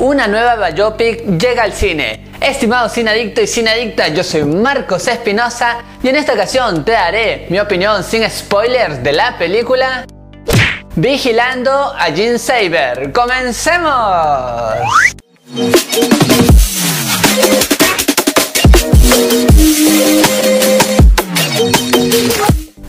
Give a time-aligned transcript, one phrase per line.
[0.00, 2.24] Una nueva biopic llega al cine.
[2.40, 7.58] Estimado adicto y adicta, yo soy Marcos Espinosa y en esta ocasión te daré mi
[7.58, 10.06] opinión sin spoilers de la película
[10.94, 13.10] Vigilando a Jean Saber.
[13.10, 13.90] ¡Comencemos!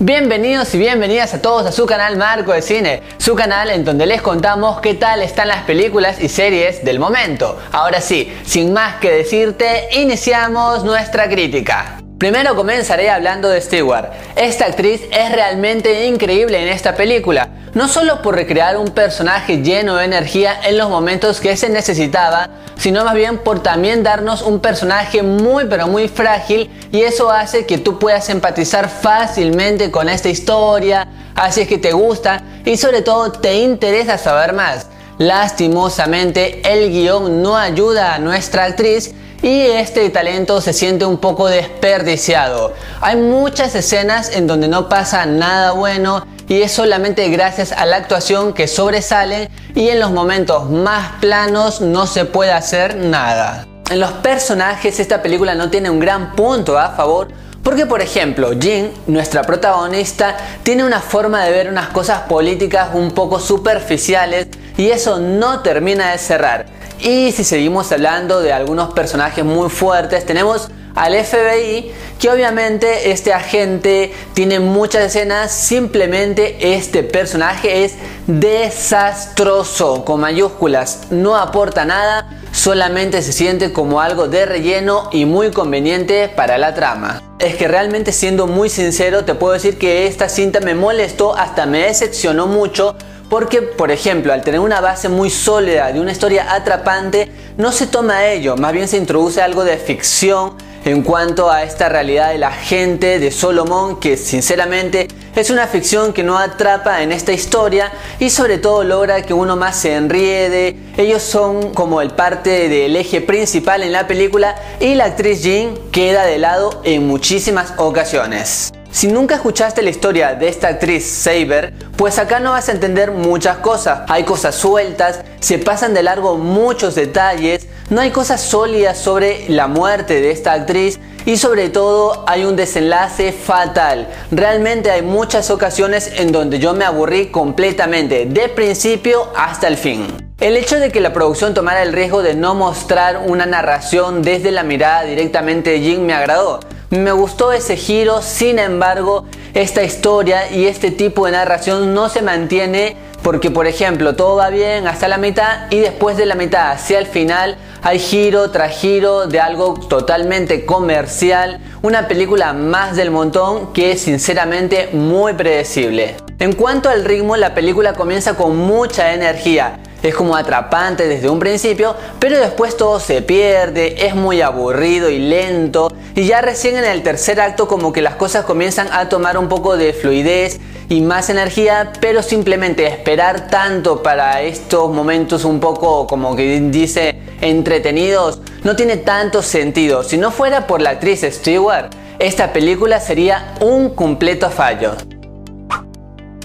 [0.09, 4.07] Bienvenidos y bienvenidas a todos a su canal Marco de Cine, su canal en donde
[4.07, 7.59] les contamos qué tal están las películas y series del momento.
[7.71, 11.98] Ahora sí, sin más que decirte, iniciamos nuestra crítica.
[12.19, 14.11] Primero comenzaré hablando de Stewart.
[14.35, 19.95] Esta actriz es realmente increíble en esta película, no solo por recrear un personaje lleno
[19.95, 24.59] de energía en los momentos que se necesitaba, sino más bien por también darnos un
[24.59, 30.27] personaje muy pero muy frágil y eso hace que tú puedas empatizar fácilmente con esta
[30.27, 34.87] historia, así es que te gusta y sobre todo te interesa saber más.
[35.19, 41.47] Lastimosamente el guion no ayuda a nuestra actriz y este talento se siente un poco
[41.47, 42.73] desperdiciado.
[43.01, 47.97] Hay muchas escenas en donde no pasa nada bueno y es solamente gracias a la
[47.97, 53.65] actuación que sobresale y en los momentos más planos no se puede hacer nada.
[53.89, 57.29] En los personajes esta película no tiene un gran punto a favor
[57.63, 63.11] porque por ejemplo, Jean, nuestra protagonista, tiene una forma de ver unas cosas políticas un
[63.11, 64.47] poco superficiales
[64.77, 66.78] y eso no termina de cerrar.
[67.01, 73.31] Y si seguimos hablando de algunos personajes muy fuertes, tenemos al FBI, que obviamente este
[73.31, 77.93] agente tiene muchas escenas, simplemente este personaje es
[78.27, 85.51] desastroso, con mayúsculas, no aporta nada, solamente se siente como algo de relleno y muy
[85.51, 87.21] conveniente para la trama.
[87.39, 91.65] Es que realmente siendo muy sincero te puedo decir que esta cinta me molestó, hasta
[91.65, 92.97] me decepcionó mucho
[93.29, 97.87] porque, por ejemplo, al tener una base muy sólida de una historia atrapante, no se
[97.87, 100.53] toma ello, más bien se introduce algo de ficción
[100.85, 106.13] en cuanto a esta realidad de la gente de Solomon, que sinceramente es una ficción
[106.13, 110.77] que no atrapa en esta historia y sobre todo logra que uno más se enriede.
[110.97, 115.77] Ellos son como el parte del eje principal en la película y la actriz Jean
[115.91, 118.71] queda de lado en muchísimas ocasiones.
[118.91, 123.11] Si nunca escuchaste la historia de esta actriz Saber, pues acá no vas a entender
[123.11, 124.01] muchas cosas.
[124.07, 129.67] Hay cosas sueltas, se pasan de largo muchos detalles, no hay cosas sólidas sobre la
[129.67, 134.07] muerte de esta actriz y sobre todo hay un desenlace fatal.
[134.31, 140.07] Realmente hay muchas ocasiones en donde yo me aburrí completamente, de principio hasta el fin.
[140.39, 144.51] El hecho de que la producción tomara el riesgo de no mostrar una narración desde
[144.51, 146.59] la mirada directamente de Jin me agradó.
[146.91, 152.23] Me gustó ese giro, sin embargo, esta historia y este tipo de narración no se
[152.23, 156.71] mantiene porque, por ejemplo, todo va bien hasta la mitad y después de la mitad
[156.71, 163.11] hacia el final hay giro tras giro de algo totalmente comercial, una película más del
[163.11, 166.15] montón que es sinceramente muy predecible.
[166.39, 171.39] En cuanto al ritmo, la película comienza con mucha energía es como atrapante desde un
[171.39, 176.85] principio, pero después todo se pierde, es muy aburrido y lento, y ya recién en
[176.85, 181.01] el tercer acto como que las cosas comienzan a tomar un poco de fluidez y
[181.01, 188.41] más energía, pero simplemente esperar tanto para estos momentos un poco como que dice entretenidos
[188.63, 190.03] no tiene tanto sentido.
[190.03, 195.18] Si no fuera por la actriz Stewart, esta película sería un completo fallo.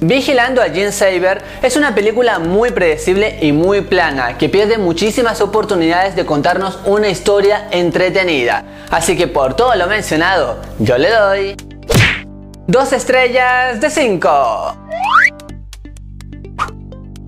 [0.06, 5.40] Vigilando a Jean Saber es una película muy predecible y muy plana que pierde muchísimas
[5.40, 8.64] oportunidades de contarnos una historia entretenida.
[8.90, 11.56] Así que por todo lo mencionado, yo le doy
[12.66, 14.76] dos estrellas de 5.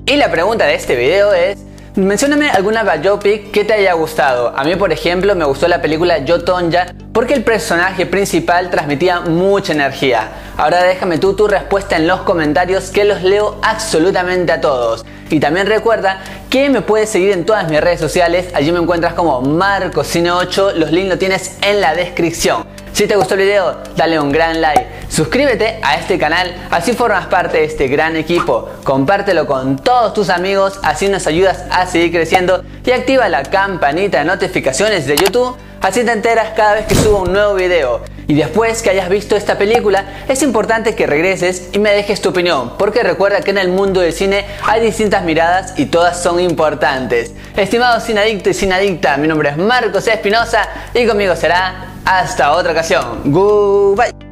[0.05, 1.57] Y la pregunta de este video es,
[1.95, 4.53] mencióname alguna biopic que te haya gustado.
[4.55, 9.21] A mí por ejemplo me gustó la película Yo Tonja porque el personaje principal transmitía
[9.21, 10.29] mucha energía.
[10.59, 15.05] Ahora déjame tú tu respuesta en los comentarios que los leo absolutamente a todos.
[15.29, 19.13] Y también recuerda que me puedes seguir en todas mis redes sociales, allí me encuentras
[19.13, 22.65] como MarcoCine8, los links los tienes en la descripción.
[22.95, 27.27] Si te gustó el video, dale un gran like, suscríbete a este canal, así formas
[27.27, 32.13] parte de este gran equipo, compártelo con todos tus amigos, así nos ayudas a seguir
[32.13, 32.65] creciendo.
[32.83, 37.25] Y activa la campanita de notificaciones de YouTube, así te enteras cada vez que subo
[37.25, 38.16] un nuevo video.
[38.29, 42.31] Y después que hayas visto esta película, es importante que regreses y me dejes tu
[42.31, 46.41] opinión, porque recuerda que en el mundo del cine hay distintas miradas y todas son
[46.41, 47.33] importantes.
[47.57, 53.21] Estimado adicto y adicta, mi nombre es Marcos Espinosa y conmigo será hasta otra ocasión.
[53.27, 54.26] Goodbye.